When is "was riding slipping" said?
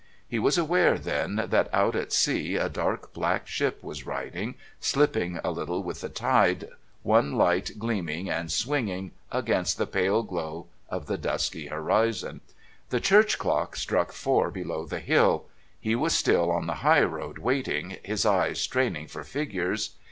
3.83-5.39